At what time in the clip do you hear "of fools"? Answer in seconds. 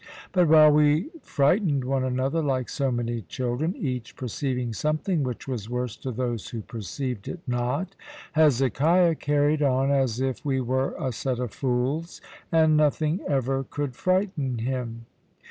11.37-12.19